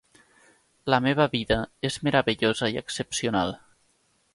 La 0.93 0.99
meva 1.07 1.27
vida 1.35 1.59
és 1.91 2.01
meravellosa 2.09 2.75
i 2.77 2.85
excepcional 2.87 3.59